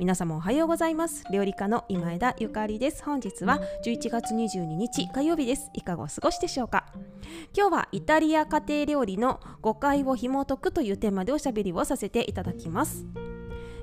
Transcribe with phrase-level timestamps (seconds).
[0.00, 1.24] 皆様おはようございます。
[1.30, 3.04] 料理家の今枝ゆかりです。
[3.04, 5.68] 本日は11月22日火曜日です。
[5.74, 6.86] いかがお過ごしでしょうか？
[7.54, 13.04] 今日はイタリア家庭料理の誤解を紐解くというテーマでおしゃべりをさせていただきます。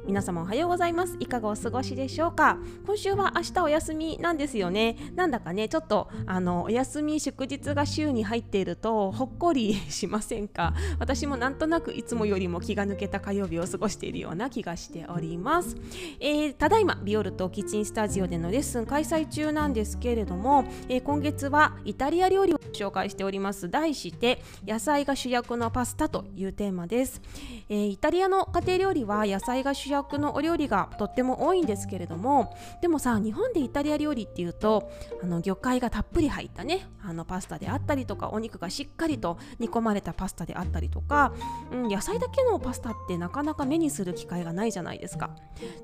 [0.07, 1.17] 皆様おはようございます。
[1.19, 2.57] いかがお過ごしでしょうか？
[2.85, 4.95] 今週は明日お休みなんですよね。
[5.15, 10.73] なんだかねちょっとあのお休み祝日が週に入っているとほっこりしませんか？
[10.97, 15.75] 私もなんとなくいつもよりも気が抜けた火曜日を過ごしているような気がしております、
[16.21, 23.69] えー、ただいまビオルトキッチンスタジオでのレッスン開催中なんですけれども、えー、今月はイタリア料理を紹介しております。
[23.69, 27.21] 題して野菜が主役のパスタというテーマです、
[27.67, 41.33] えー、イタリアの家庭料理は野菜が主役のお料理がとっても多いんですけれどもでもさ日本でイタリア料理っていうとあの魚介がたっぷり入ったねあのパスタであったりとかお肉がしっかりと煮込まれたパスタであったりとか、
[41.71, 45.31] うん、野菜だけのパスタってなかなか目にする機会がないじゃないですか。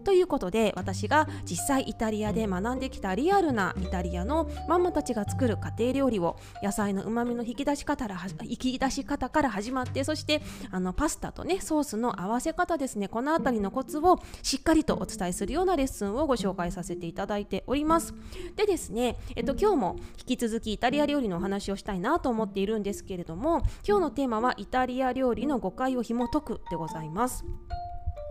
[0.03, 10.41] ということで私が実際イタリアで学んできたリアルなイタリアのママたちが作る家庭料理を野菜のうまみの引き出し方から引き出し方から始まってそして
[10.71, 18.13] あのパスタとねソースの合わせ方ですねこの辺りのコツをしっかりとお伝えするようなレッスンをご紹介させていただいております。
[18.55, 27.45] でですね、えっと、今日も引き続きイタリア料理のお話をしたいなと思っているんですけれども今日のテーマはイタリア料理の誤解を紐解くでございます。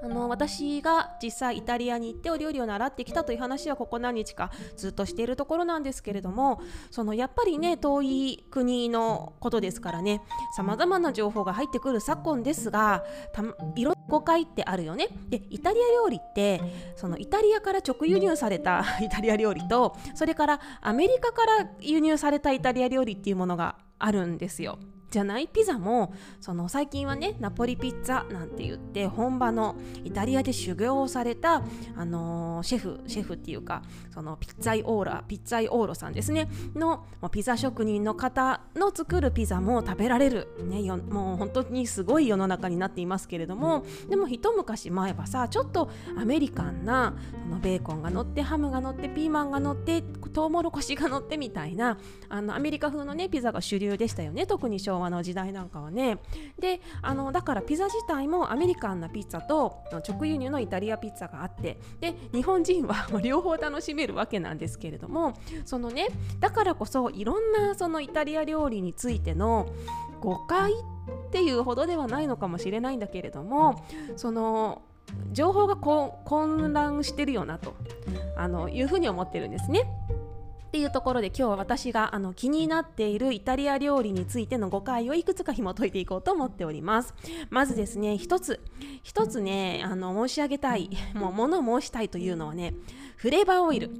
[0.02, 10.20] あの私が実際イタリアに行ってお料理を習ってきたという話はここ何日かずっとしているところなんですけれどもそのやっぱりね遠い国のことですからね
[10.56, 13.42] さまざまな情報が入ってくる昨今ですがた
[13.76, 15.08] いろんな誤解ってあるよね。
[15.28, 16.60] でイタリア料理って
[16.96, 24.78] そのイタリアから直輸入された イタリア料理とそれからアメリカから輸入されたイタリア料理っていうものがあるんですよ。
[25.12, 31.62] じゃないピザもその最近はねナポリピッツァなんて言って本場のイタリアで修行をされた、
[31.96, 36.48] あのー、シェフシェフっていうかそのピッツァイオーラピッツァイオーロさんですね。
[36.74, 50.02] のピザ職人の方の作るピザも食べられる、ね、よもう本当にすごい世の中になっていますけれどもでも一昔前はさちょっとアメリカンなそのベーコンが乗ってハムが乗ってピーマンが乗って
[50.32, 51.98] トウモロコシが乗ってみたいな
[52.28, 56.18] あのアメリカ風のねピザが主流でしたよね特に昭和和の時代なんかはね。
[56.58, 61.78] であのだからピザ自体もアメリカンなピッツァと直輸入のイタリアピッツァがあって。
[62.00, 65.34] で日本人は 両方楽しめるわけなんですけれども。
[65.64, 66.08] そのね
[66.40, 69.66] だからこそいろんなそのイタリア料理についての
[70.20, 73.84] 誤解っていうほどではないのかもしれないんだけれども
[74.16, 74.82] その
[75.32, 77.74] 情報が混乱してるよなと
[78.36, 79.82] あのいうふうに思ってるんですね。
[80.72, 87.12] っていうところで今日は私があの気になっているイタリア料理についての誤解をいくつか紐解いていこうと思っております。
[87.50, 88.58] まずですね一つ。
[89.02, 90.88] 一つねあの申し上げたい。
[91.12, 92.72] もう物申したいというのはね
[93.16, 93.90] フレーバーオイル。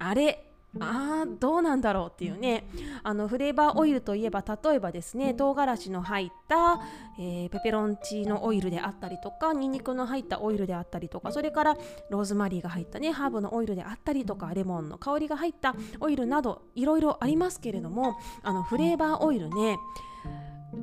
[0.00, 0.45] あれ。
[0.80, 2.66] あーどうなんだろうっていうね。
[3.02, 6.80] あのフレーバーオイルといえば例えばですね唐辛子の入った、
[7.18, 11.76] えー、ペペロンチーノオイルであったりとかニンニクの入ったオイルであったりとかそれから
[12.10, 19.78] ローズマリーが入ったねハーブのオイルであったりとかレモンの香りが入ったオイルなどいろいろありますけれどもあのフレーバーオイルね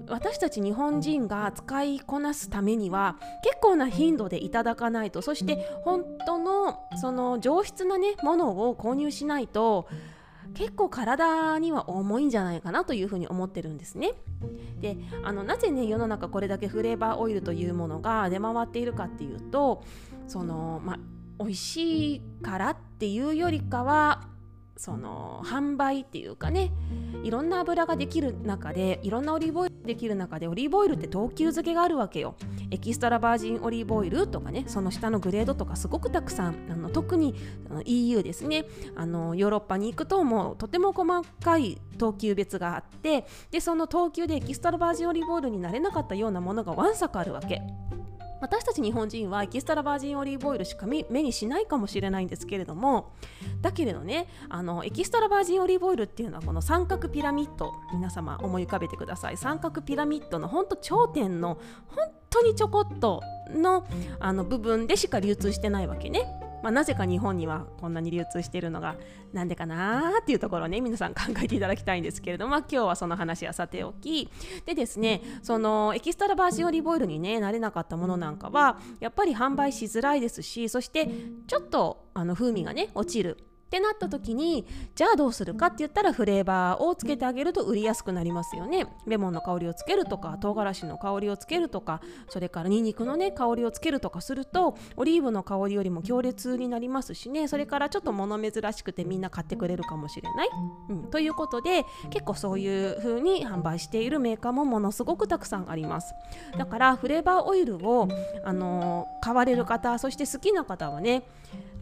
[0.07, 9.87] 私たち日本人が使いこなすためには結構な頻度でいただかないとそして本当のその上質なねものを購入しないと
[10.53, 14.13] 結構体には重いんじゃないかなというふうに思ってるんですね。
[14.81, 19.83] であのなぜね世の中これだけフレーバーオイルというものが出回っているかっていうと
[20.27, 20.99] そのまあ
[21.39, 24.21] 美味しいからっていうよりかは
[24.75, 26.71] その販売っていうかね
[27.23, 32.35] いろんな油ができる中でいろんなオリーブオイルできる中でオリーブオイルって等級付けがあるわけよ。
[32.71, 37.35] エキストラバージンオリーブオイルとかねその下のグレードとかすごくたくさんあの特に
[37.69, 38.65] あの EU ですね。
[38.95, 47.61] あのヨーロッパに行くともうとても細かい等級別があってでその等級でエキストラバージンオリーブオイルになれなかったようなものがわんさかあるわけ。
[48.43, 53.13] 私たち日本人はエキストラバージンオリーブオイルしか目にしないかもしれないんですけれども
[53.61, 61.57] だけれどねあのエキストラバージンオリーブオイルっていうのはこの三角ピラミッド皆様思い浮かべてください三角ピラミッドのほんと頂点の
[61.87, 63.87] 本当にちょこっとの
[64.19, 66.42] あの部分でしか流通してないわけね。
[66.63, 68.95] まあ、なぜか日本にはこんなに流通しているのが
[69.33, 74.29] なんでかなっていうところをね皆さん考えていただきたいんですけれども、今日はその話はさておき。
[74.65, 81.09] でですねそのエキストラバージンオリーブオイルにね慣れなかったものなんかはやっぱり販売しづらいですしそして
[81.47, 83.37] ちょっとあの風味がね落ちる
[83.73, 88.85] ってなった時にじゃあどうするかって言ったらフレーバーをつけてあげると売りやすくなりますよね。
[89.07, 91.99] レモンの香りをつけるとか唐辛子の香りをつけるとか
[92.29, 97.47] それからニンニクのね香りをつけるとかするとオリーブの香りよりも強烈になりますしね。
[97.47, 100.49] それからちょっと物珍しくてみんな買ってくれるかもしれない、
[100.89, 106.13] うん、ということで結構そういう風に販売しているメーカーもものすごくたくさんあります。
[106.59, 108.07] だからフレーバーオイルを
[108.45, 111.23] あの買われる方そして好きな方はね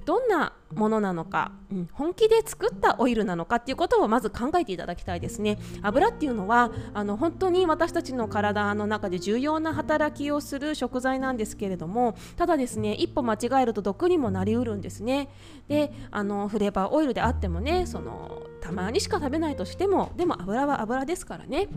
[0.06, 5.57] どんなものなのか、うん、本気で作ったオイルなのかっていうことをまず考えていただきたいですね。
[5.81, 15.29] 油っていうのはあの本当に私たちの体の中で重要な働きをする食材なんですけれどもただですね一歩間違えると毒にもなりうるんですね。
[15.68, 21.68] であのフレーバーオイルであってもねそのたまにしか食べないとしてもでも油は油ですからね。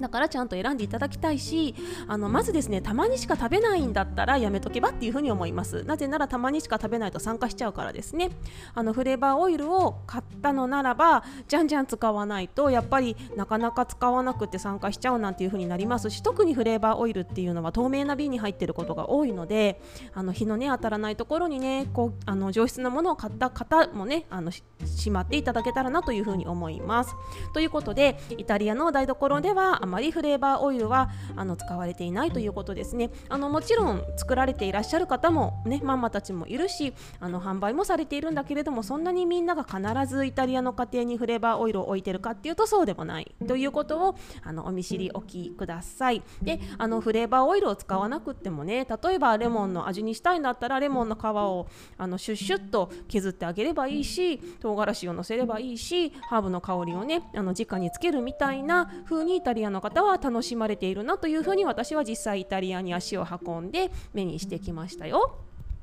[0.00, 1.74] だからちゃんと選んでいただきたいし
[2.08, 5.84] あのまずですねたまにしか食べないんだったらやめとけばっていうふうに思います。
[5.84, 8.30] なぜならたまにしか食べないと酸化しちゃうからですね。
[8.74, 19.80] あのフレーバーオイルを買ったのならばじゃんじゃん使わないとやっぱりなかなか使わなくて酸化しちゃうなんていうふうになりますし特にフレーバーオイルっていうのは透明な瓶に入ってることが多いので
[20.14, 27.14] あの日のね当たらないところにねこうあの上質なものを買った方もねあのしまっていただけたらなというふうに思います。
[27.52, 33.10] ということでイタリアの台所ではまりフレーバーオイルはあの使われていないということですね。
[33.28, 46.22] あのもちろん作られていらっしゃる方もねママたちもいるしあの販売もされているんだけれどもそんなにみんなが必ずイタリアの家庭にフレーバーオイルを置いてるかっていうとそうでもないということをあのお見知りおきください。
[46.42, 51.66] であのフレーバーオイルを使わなくってもね例えばレモンの味にしたいんだったらレモンの皮を
[51.98, 65.38] あのシュッシュッと削ってあげればいいし唐辛子をのせればいいしハーブの香りをねあの直につけるみたいな風にイタリアの方は楽しまれているなというふうに私は実際イタリアに足を運んで目にしてきましたよ。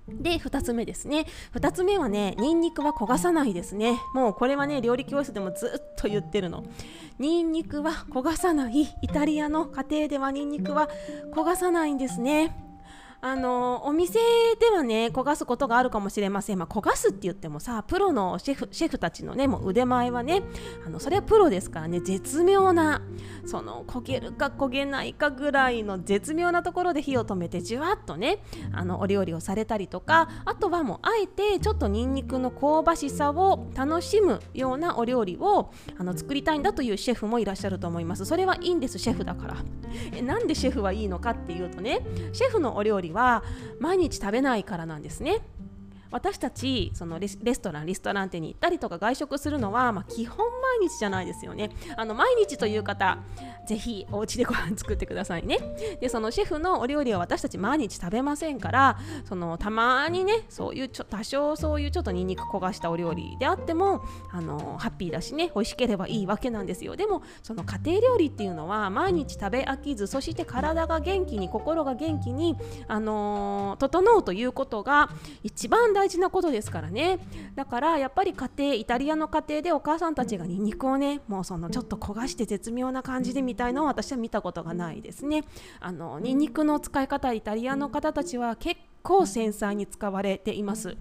[0.08, 1.26] で2つ目ですね。
[1.54, 4.00] 2つ目はねニンニクは焦がさないですね。
[4.14, 6.64] もうこれはね料理教室でもずっと言ってるの。
[7.20, 8.84] ニンニクは焦がさない。
[9.02, 10.90] イタリアの家庭ではニンニクは
[11.34, 12.67] 焦がさないんですね。
[13.22, 14.20] あのお店
[14.60, 20.44] ではね焦がすことがあるかもしれません、まあ、焦がすって言ってもさプロのシェフシェフたちのねもう腕前はね
[20.86, 23.02] あのそれはプロですからね絶妙な
[23.46, 28.40] その焦げるか焦げないかぐらいの絶妙なところで火を止めてじわっとね
[28.72, 38.26] あのお料理をされたりとかあとはもうあえてちょっとニンニクの香ばしさを楽しむようなお料理をあの作りたいんだというシェフもいらっしゃると思います。
[38.26, 39.56] それはいいんですシェフだから。
[40.14, 42.02] えなんでシェフはいいのかっていうとね
[42.34, 43.44] シェフのお料理理は
[43.80, 45.42] 毎日食べないからなんですね。
[46.12, 50.46] 私たちそのレストランリストランテに行ったりとか外食するのは、まあ、基本
[50.80, 51.70] 毎日じゃないですよね。
[51.96, 53.20] あの毎日という方
[53.68, 55.60] ぜひお家でご飯作ってくださいね。
[56.00, 66.96] でそのシェフのお料理は私たち毎日食べませんからそのたまにねそういうちょ多少そういうちょっとニンニク焦がしたお料理であってもあのハッピーだしね美味しければいいわけなんですよ。
[66.96, 72.56] でもその家庭料理っていうのは毎日食べ飽きずそして体が元気に心が元気に
[72.88, 75.10] あの整うということが
[75.44, 77.18] 一番大事なことですからね。
[77.56, 85.44] だからやっぱり家庭イタリアの家庭でお母さんたちがニンニクをねもうそのちょっと焦がして絶妙な感じでみたいのを私は見たことがないですね。
[85.80, 90.98] あのニンニクの使い方イタリアの方たちは結構繊細に使われています。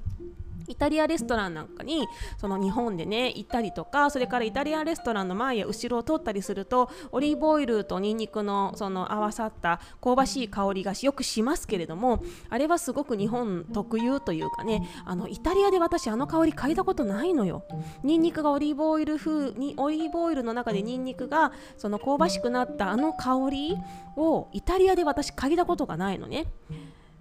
[0.68, 2.06] イタリアレストランなんかに
[2.38, 17.64] その日本でね行ったりとかそれからイタリアレストランの前や後ろを通ったりするとオリーブオイルとニンニクのその合わさった香ばしい香りがよくしますけれどもあれはすごく日本特有というかねあのイタリアで私あの香り嗅いだことないのよ。
[18.02, 23.76] ニンニクがオリーブオイル風にオリーブオイルの中でニンニクがその香ばしくなったあの香り
[24.16, 26.46] をイタリアで私嗅いだことがないのね。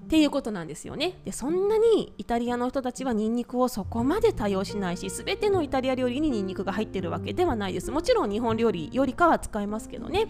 [0.05, 1.19] っていうことなんですよね。
[1.25, 7.89] でそんなにイタリアの人たちはニンニクをそこまで多用しないし全てのイタリア料理にニンニクが入ってるわけではないです。
[7.89, 10.27] もちろん日本料理よりかは使えますけどね。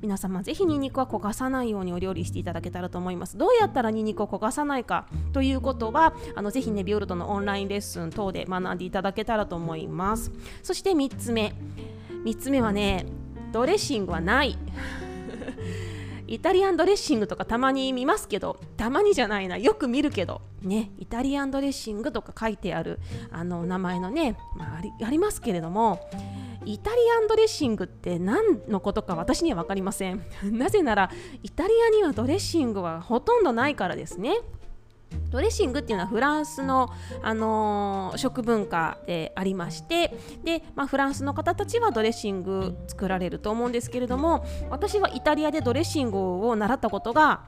[0.00, 3.36] 皆様ぜひニンニクは焦がさないようにお料理していただけたらと思います。
[3.36, 10.30] どうやったらニンニクを焦がさないかということはあのぜひねビオルトのオンラインレッスン等で学んでいただけたらと思います。
[10.62, 11.52] そして3つ目。
[12.24, 13.06] 3つ目はね
[13.52, 14.56] ドレッシングはない。
[16.28, 20.42] イタリアンドレッシングとかたまに見ますけどたまにじゃないなよく見るけど。
[20.62, 22.98] ねイタリアンドレッシングとか書いてある
[23.30, 26.00] あの名前のね、まあ、ありありますけれども
[26.64, 30.22] イタリアンドレッシングって何のことか私には分かりません。
[30.42, 31.10] なぜなら
[31.42, 34.36] イタリアにはドレッシングはほとんどないからですね。
[35.30, 36.90] ドレッシングっていうのはフランスの、
[37.22, 47.42] あのー、食文化でありましてで、まあ、フランスの方たちはドレッシング作られると思うんですけれども私はイタリアでドレッシングを習ったことが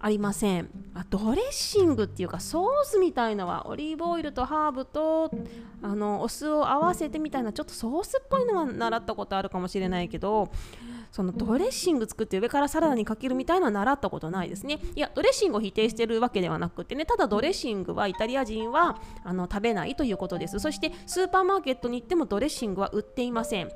[0.00, 0.70] ありません。
[1.10, 5.30] ドレッシングっていうかソースみたいのはオリーブオイルとハーブと
[5.82, 10.50] あのお酢を合わせてみたいなちょっとソースっぽいのは習ったことあるかもしれないけど
[11.10, 14.78] そのドレッシング作って上からサラダにかけるみたいなのは習ったことないですね。
[14.94, 20.58] いやドレッシングを否定してるわけではなくてねただドレッシングはイタリア人はあの食べないということです。
[20.58, 23.70] そしてスーパーマーケットに行ってもドレッシングは売っていません。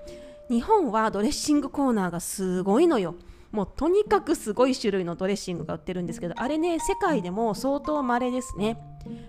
[0.50, 3.14] 日本はドレッシングコーナーがすごいのよ。
[3.50, 8.78] もうとにかくすごい種類のドレッシングが売ってるんですけどあれね世界でも相当稀ですね。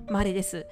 [0.10, 0.66] 稀です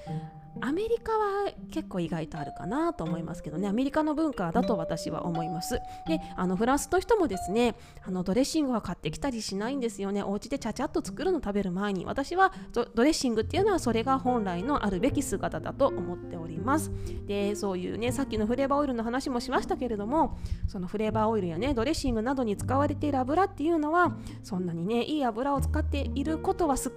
[0.60, 3.68] アメリカは結構意外とあるかなと思いますけどね。
[3.68, 5.76] アメリカの文化だと私は思います。
[6.08, 10.24] であのフランスの人もですねあのドレッシングは買ってきたりしないんですよね。
[10.24, 12.06] お家でちゃちゃっと作るの食べる前に。
[12.06, 16.92] 私はドレッシングっていうのはそれが本来のあるべき姿だと思っております。
[17.28, 26.92] でそういうねさっきのフレーバーオイルの話もしましたけれどもそのフレーバーオイルやねドレッシングなどに使われている油っていうのはそんなにねいい油を使っていることは少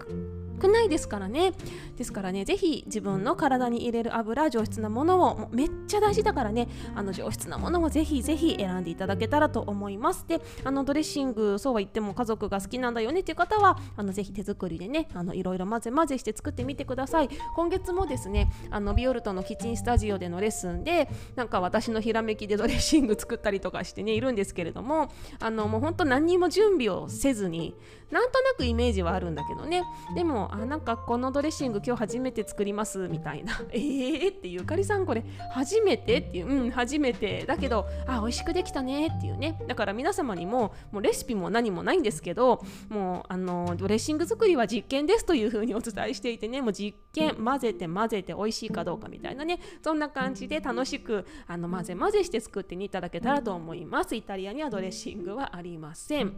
[0.61, 1.53] 少ないですからね。
[1.97, 6.69] ですからねぜひ自分の体に入れる油上質なものをめっちゃ大事だからね。
[6.95, 10.27] あの上質なものをぜひぜひ選んでいただけたらと思います。
[10.27, 13.21] であのドレッシングそうは言っても家族が好きなんだよね。
[13.21, 17.29] っていう方はあのぜひ手作りでねあのいろいろ混ぜ混ぜして作ってみてください。
[17.55, 27.75] 今月もですねあのビオルトのキッチンスタジオでのレッスンでなんか私のひらめきでドレッシング作ったりとかしてねいるんですけれどもあのもう本当何にも準備をせずに
[28.11, 29.83] なんとなくイメージはあるんだけどね。
[30.15, 33.61] でもあなんかこのドレッシング今日初めて作りますみたいな。
[33.73, 37.45] えーっていうゆかりさんこれ初めてっていううん初めて。
[37.47, 39.61] だけどあ美味しくできたねっていうね。
[39.67, 49.61] だから皆様にももうレシピも何もないんですけどもうあのドレッシング作りは実験ですというふうにお伝えしていてねもう実験混ぜて混ぜて美味しいかどうかみたいなね。
[49.83, 54.15] そんな感じで楽しくあの混ぜ混ぜして作っていただけたらと思います。
[54.15, 56.33] イタリアにはドレッシングはありません。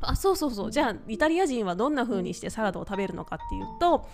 [0.00, 0.70] あそうそうそう。
[0.70, 4.08] じゃあイタリア人はどんな風にしてサラダを食べるのかっていうと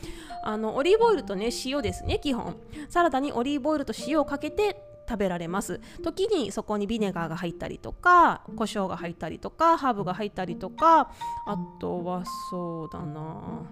[0.45, 2.57] あのオリーブオイルとね塩ですね基本。
[2.89, 5.81] サラダにオリーブオイルと塩をかけて食べられます。
[6.03, 11.11] 時にそこにビネガーが入ったりとか胡椒が入ったりとかハーブが入ったりとか
[11.47, 13.63] あとはそうだな。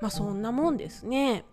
[0.00, 1.46] まあそんなもんですね。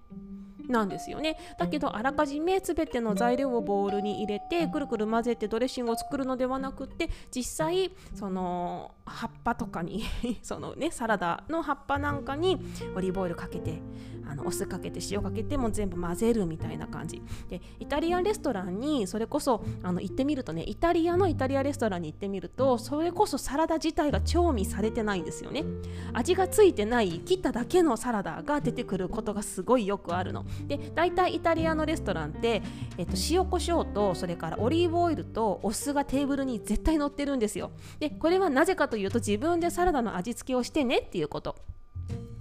[0.68, 1.38] なんですよね。
[1.58, 10.04] だけどあらかじめ全ての材料をボウルに入れてくるくる混ぜてドレッシングを作るのではなくって実際その葉っぱとかに
[10.42, 12.58] そのねサラダの葉っぱなんかに
[12.96, 13.82] オリーブオイルかけて
[14.28, 17.22] あのお酢かけて塩かけても全部混ぜるみたいな感じ。
[17.50, 25.66] でイタリアンレストランにそれこそあの行ってみるとねイタリアのイタリアレストランに行ってみるとそれこそサラダ自体が調味されてないんですよね。
[26.14, 32.62] 味がついてない切っただけのサラダが出てくることがすごいよくあるので大体イタリアのレストランって、
[32.98, 37.72] えっと、塩コショウとそれからオリーブオイルとお酢がテーブルに絶対乗ってるんですよ。
[38.00, 41.56] でこれはなぜかというと自分でサラダの味付けをしてねっていうこと。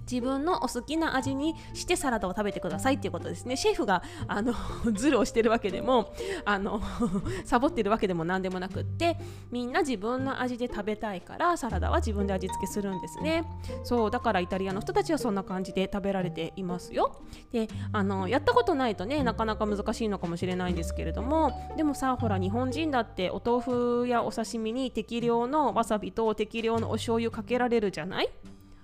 [0.09, 3.55] 自分のお好きな味にしてサラダを食べてくださいっていうことですね。
[3.55, 4.53] シェフがあの
[4.91, 6.81] ズルをしてるわけでも あの
[7.45, 9.17] サボってるわけでも何でもなくって
[9.49, 13.45] みんな自分の味で食べたいからサラダは自分で味付けするんですね。
[13.85, 17.21] そうだからイタリアの人たちはそんな感じで食べられていますよ。
[17.53, 23.61] であのやったことないとねなかなか難しいのかもしれないんですけれどもでもさほら日本人だってお豆
[24.03, 28.29] 腐やお刺身に適量のわさびと適量のお醤油かけられるじゃない？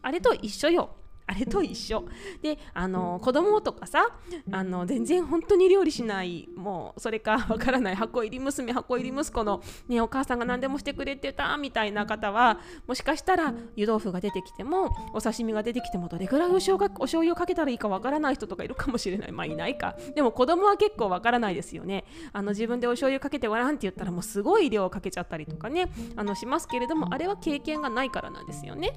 [0.02, 0.96] あれと一緒よ。
[1.32, 2.06] あれと一緒。
[2.42, 4.08] であの子供とかさ
[4.52, 6.50] あの全然本当に料理しない。
[6.56, 7.96] もうそれかわからない。
[7.96, 19.32] 箱入り娘箱入り息子の、ね、お母さんが何でもしてくれてたみたいな方はもしかしたら湯豆腐が出てきてもお刺身が出てきてもどれぐらいお醤お醤油をかけたらいいかわからない人とかいるかもしれない。
[19.32, 19.96] まあいないか。
[20.16, 22.06] でも子供は結構わからないですよね。
[22.34, 28.94] あの自分でお醤油かけてごらんって言ったらもうすごい量かけちゃったりとかねあのしますけれどもあれは経験がないからなんですよね。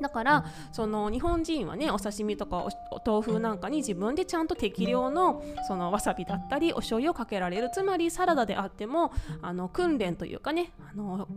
[0.00, 11.28] だからその日本人はねお刺身とかお豆腐なんかに自分でちゃんと適量のそのわさびだったりお醤油をかけられるつまりサラダであってもあの訓練というかねあの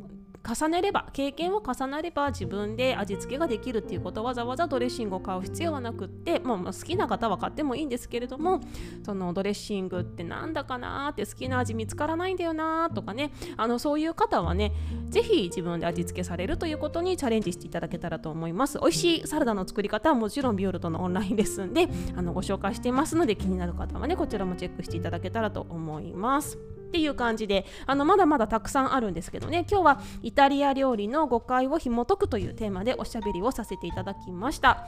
[0.46, 8.60] 重ねれば経験を重ねれば自分で味付けができるっていうことわざわざドレッシングを買う必要はなくって、まあ、好きな方は買ってもいいんですけれども
[9.06, 14.74] そのドレッシングってなんだかなって好きな味見つからないんだよなとかねあのそういう方はね
[15.10, 26.73] 是非自分で味付けされるということにチャレンジしていただけたらと思います美味しいサラダの作り方はもちろんビオルトのオンラインレッスンであのご紹介していますので気になる方はねこちらもチェックしていただけたらと思います。
[26.94, 29.66] っていう感じであのまだまだたくさんあるんですけどね。
[29.68, 34.86] 今日はイタリア料理の誤解を紐解くというテーマでおしゃべりをさせていただきました。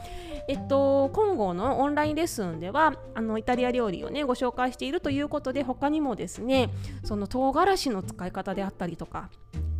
[0.47, 6.69] えっと今後のオンラインレッスンではあのイタリア料理をねご紹介しているということで他にもですね
[7.03, 9.31] その唐辛子の使い方であったりとか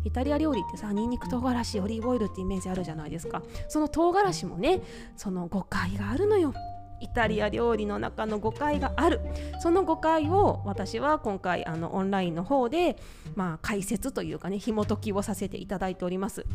[0.02, 3.40] イタリア料理ってさニンニク唐辛子オリーブオイルってイメージあるじゃないですか。
[3.68, 4.80] その唐辛子もね
[5.16, 6.52] その誤解があるのよ。
[7.00, 9.20] イタリア料理の中の誤解がある。
[9.60, 12.96] その誤解を私は今回あのオンラインの方で、
[13.34, 16.46] まあ、解説というかね紐解きをさせていただいております。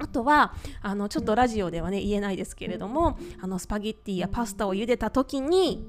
[0.00, 5.84] あとはあのちょっとラジオではね言えないですけれどもあのスパゲッティやパスタを茹でた時に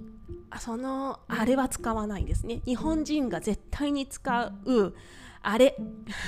[0.60, 2.62] そのあれは使わないんですね。
[2.66, 4.96] 日本人が絶対に使う
[5.42, 5.76] あれ。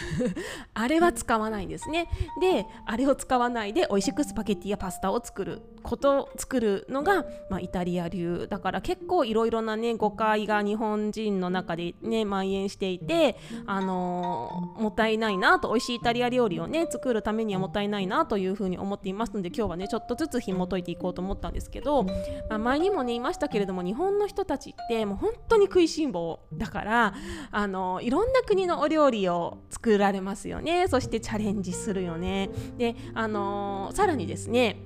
[0.73, 2.07] あれは使わないんですね。
[2.39, 5.61] であれを使わないで美味しくスパゲッティやパスタを作る。
[5.81, 22.11] こと作るのが、まあ、イタリア流だから結構いろいろなね誤解が日本人の中でね蔓延していてあのー、もったいないなと美味しいイタリア料理をね作るためにはもったいないなというふうに思っていますので今日はねちょっとずつ紐解いていこうと思ったんですけど、ま
[22.55, 27.13] あ、前にもね言いましたけれども日本の人たちってもう本当に食いしん坊だから
[27.51, 30.87] あのー、いろんな国のお料理を作られますよね。
[30.87, 32.49] そしてチャレンジするよね。
[32.77, 34.77] であのー、さらにですね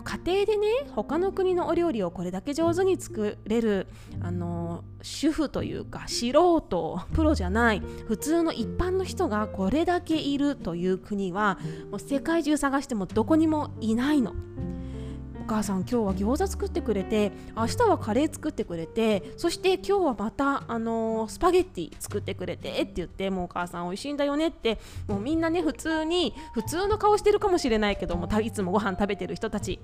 [0.00, 3.86] 家庭でね他の国のお料理をこれだけ上手に作れる
[4.20, 11.58] あの主婦というか素人プロじゃない普通の一般の人がこれだけいるという国は
[11.90, 14.34] もう世界中探してもどこにもいないの。
[15.50, 24.78] 母さん今日は餃子作ってくれて明日はカレー作ってくれてそして今日はまた、あのー、スパゲッティ作ってくれてって言ってもうお母さん美味しいんだよねって
[25.08, 29.80] もうみんなね普通に普通の顔してるかもしれないけどもいつもご飯食べてる人たち。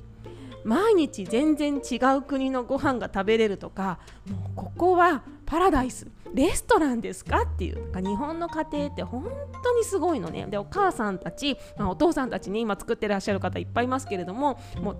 [0.64, 9.30] 毎日全然違う国のご飯が食べれるとかもうここはパラダイスレストランですかっていうか日本の家庭って本
[9.62, 10.44] 当にすごいのね。
[10.50, 14.96] でお母さんたち、まあ、お父さんたちに今作ってらっしゃる方いっぱいいますけれどももう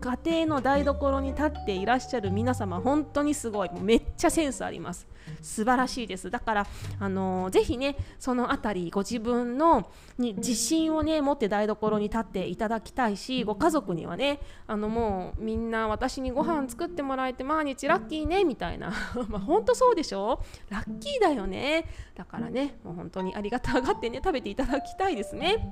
[0.00, 3.70] 家庭の台所に立っていらっしゃる皆様本当にすごい。
[3.80, 5.06] めっちゃセンスあります。
[5.42, 6.30] 素晴らしいです。
[6.30, 6.66] だから
[7.00, 18.92] あのー、ぜひねそのあたりご自分のに自信をね持って台所に立っていただきたいしご家族にはねあのもうみんな私にご飯作ってもらえて毎日ラッキーねみたいな。
[19.28, 20.40] まあ本当そうでしょ？
[20.70, 21.86] ラッキーだよね。
[22.14, 25.68] だからねもう本当にありがたがってね食べていただきたいですね。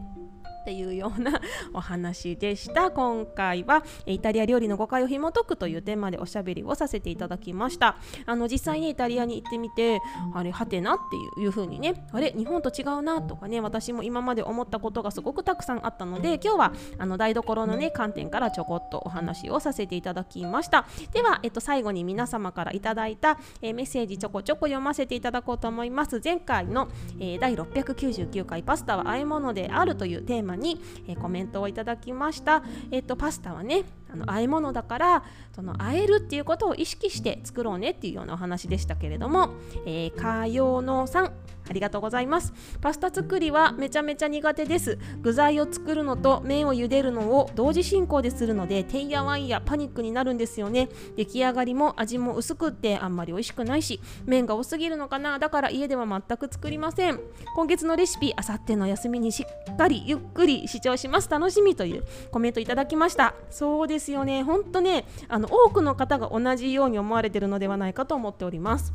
[0.65, 1.43] っていうような
[1.75, 2.91] お話でした。
[2.91, 7.97] 今回はイタリア料理の誤解を紐解くというテーマでおしゃべりをさせていただきました。
[8.25, 10.01] あの実際にイタリアに行ってみて
[10.35, 10.99] あれはてなっ
[11.37, 20.87] ていう風にねあれ日本と違うなとかね私も今まで思ったことがすごくたくさんあったので今日はあの台所のね観点からちょこっとお話をさせていただきました。
[21.13, 26.23] では、えっと、最後に皆様からいただいた、えー、メッセージちょこちょこ読ませていただこうと思います。
[26.25, 26.89] 前回の、
[27.21, 32.63] えー、第699回パスタは和え物であるというテーマに、えー、コメントをいただきました。
[32.91, 33.85] えっ、ー、とパスタはね
[34.15, 39.51] あの和え物だからその和えるっていうことを意識して作ろうねっていうようなお話でしたけれども、
[39.87, 41.33] えー、かよのさん
[41.69, 42.53] ありがとうございます。
[42.83, 44.99] パスタ作りはめちゃめちゃ苦手です。
[45.23, 50.91] 具材を作るのと麺を茹でるのを同時進行でするのでてんやわんやパニックになるんですよね。
[51.17, 55.39] 出来上がりも味も薄くってあんまり美味しくないし麺が多すぎるのかな。
[55.39, 57.19] だから家では全く作りません。
[57.57, 61.31] 今月のレシピあさっての休みにしっかりゆっくり視聴します。
[61.31, 63.35] 楽しみというコメントいただきました。
[63.49, 64.04] そうです。
[64.13, 64.43] よね。
[64.43, 68.93] 本当ねあの多くの方が同じように思われているのではないかと思っております。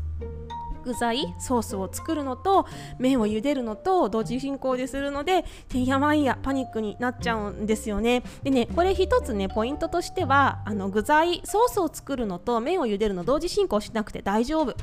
[0.81, 1.35] 具材？
[1.39, 2.65] ソースを作るのと
[2.99, 8.23] 麺を茹でるのと同時進行でするのでてんやわんやパニックになっちゃうんですよね。
[8.43, 14.73] でねこれ一つねポイントとしてはあの具材ソースを作るのと麺を茹でるの同時進行しなくて大丈夫。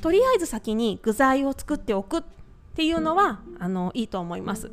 [0.00, 2.22] とりあえず先に具材を作っておくっ
[2.74, 4.70] ていうのはあのいいと思います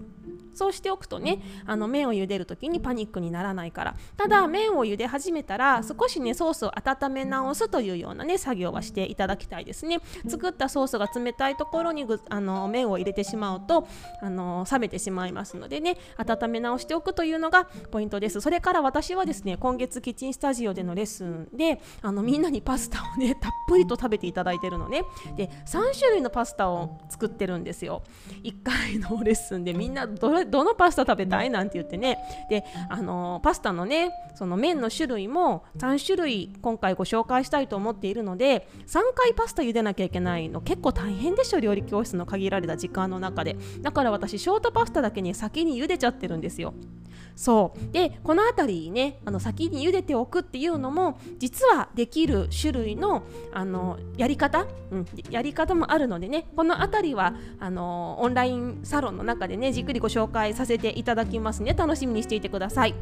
[0.54, 3.96] そうしておくとねあの麺を茹でる時にパニックにならないから。
[4.18, 10.00] ただ麺を茹で始めたら少しねソースを温め直すというようなね作業はしていただきたいですね。
[10.28, 13.88] 作ったソースが冷たいところにあの麺を入れてしまうと
[14.22, 18.42] あの冷めてしまいますのでね温め直しておくというのがポイントです。
[18.42, 25.04] それから私はですね今月キッチンスタジオでのレッスンであのみんなにパスタをねたっぷりと食べていただいてるのね。
[25.36, 28.04] で3種類のパスタを作ってるんですよ。
[28.44, 31.50] 1回のレッスンでみんなどれどのパスタ食べたい？
[31.50, 32.18] なんて言ってね。
[32.50, 43.56] であのパスタのねその麺の種類も3種類今回ご紹介したいと思っているので3回パスタ茹でなきゃいけないの結構大変でしょ料理教室の限られた時間の中で。
[43.82, 46.74] だから私ショートパスタだけに先に茹でちゃってるんですよ
[47.42, 47.92] そう。
[47.92, 61.74] でこの辺りねあの先に茹でておくっていうのも実はできる種類のあのやり方、うん、やり方もあるのでねこの辺りはあのオンラインサロンの中でねじっくりご紹介させていただきますね。
[61.74, 62.94] 楽しみにしていてください。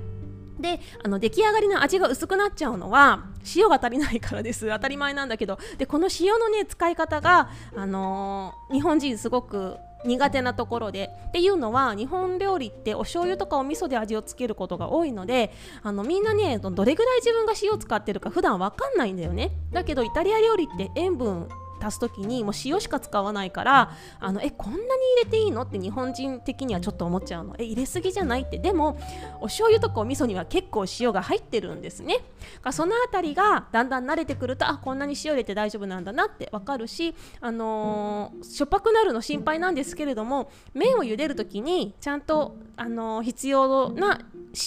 [0.57, 3.25] であの出来上がりの味が薄くなっちゃうのは
[3.55, 4.69] 塩が足りないからです。
[4.69, 5.59] 当たり前なんだけど。
[5.77, 11.09] でこの塩のね使い方が、あのー、日本人すごく苦手なところで。
[11.29, 15.51] っていうのは日本料理ってお醤油とかお味噌で味をつけることが多いので
[15.83, 19.51] あのみんなねどれぐらい自分が塩使ってるか普段わかんないんだよね。
[19.71, 21.47] だけどイタリア料理って塩分
[21.81, 24.83] 足す時にもう塩しか使わないからあのえこんなに
[25.21, 25.61] 入れていいの？
[25.63, 27.55] って日本人的にはちょっと思っちゃうの。
[27.57, 28.41] え入れすぎじゃない？
[28.41, 28.59] って。
[28.59, 28.99] でも
[29.39, 32.19] お醤油とかお味噌には結構塩が入ってるんですね。
[32.71, 44.19] その辺りがだんだん慣れてくるとあこんなに塩入れて大丈夫なんだなってわかるし、あのー、しょっぱくなるの心配なんですけれども麺を茹でる時にちゃんと、あの、必要な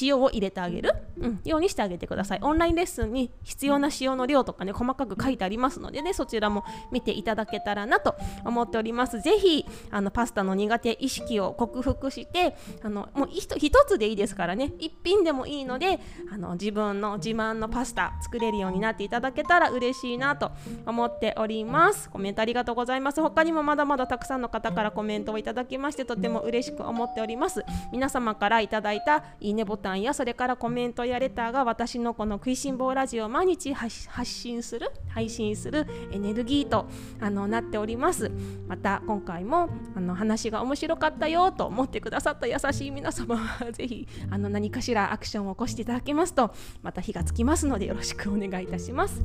[0.02, 2.38] 塩を入れてあげる、うん、ようにしてあげてください。
[2.42, 9.20] オンラインレッスンに必要な塩の量とかね細かく書いてありますのでねそちらも見ていただけたらなと思っております。
[9.20, 14.72] ぜひあのパスタの苦手意識を克服してあのもう一つでいいですからね。
[14.78, 16.00] 一品でもいいので
[16.32, 20.52] あの自分の自慢のパスタ作れるようになっていただけたら嬉しいなと
[20.86, 22.08] 思っております。
[22.08, 23.20] コメントありがとうございます。
[23.20, 27.64] 他にもまだまだたくさんの方からコメントをいただきましてとても嬉しく思っております。
[27.90, 36.88] 皆皆様からいただいたいいねボタンやそれからコメントやレターが私のこの食いしん坊ラジオを毎日発信する配信するエネルギーと
[37.20, 38.32] あのなっております
[38.66, 49.24] また今回もあの話が面白かったよと思ってくださった優しい皆様は ぜひあの何かしらアクションを起こしていただけますとまた火がつきますのでよろしくお願いいたします。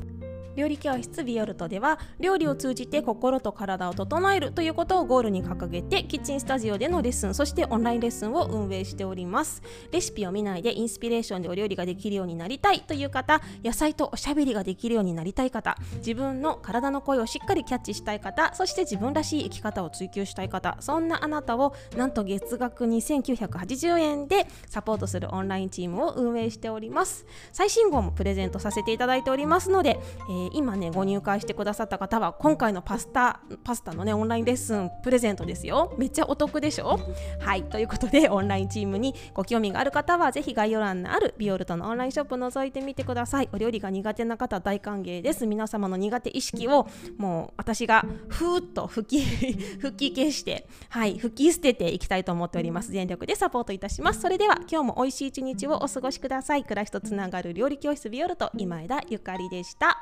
[0.57, 9.61] 料理教室ビオルトでは料理を通じて心と体を整えるということをゴールに掲げてキッチンスタジオでのレッスンそしてオンラインレッスンを運営しております。
[9.91, 27.27] レシピを見ないでインスピレーションでお料理ができるようになりたいという方野菜とおしゃべりができるようになりたい方自分の体の声をしっかりキャッチしたい方そして自分らしい生き方を追求したい方そんなあなたをなんと月額2980円でサポートするオンラインチームを運営しております。
[27.51, 35.95] 最新号もプレゼントさせていただいておりますので、えー今ねご入会してくださった方は今回のパスタパスタのねオンラインレッスンプレゼントですよ。
[35.97, 36.99] めっちゃお得でしょ？
[37.39, 37.63] はい。
[37.63, 43.49] ということでオンラインチームにご興味がある方はぜひ概要欄にあるビオルトのオンラインショップ覗いてみてください。
[43.51, 45.45] お料理が苦手な方大歓迎です。
[45.47, 51.17] 皆様の苦手意識をもう私がふーっと吹き吹き消してはい。
[51.17, 52.91] 吹き捨てていきたいと思っております。
[52.91, 54.21] 全力でサポートいたします。
[54.21, 56.63] それでは今日も美味しい一日をお過ごしください。
[56.63, 60.01] 暮らしとつながる料理教室ビオルト今枝ゆかりでした。